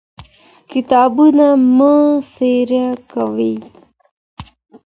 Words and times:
کتابونه 0.71 1.47
مه 1.77 1.93
څيرې 2.33 2.85
کوئ. 3.11 3.55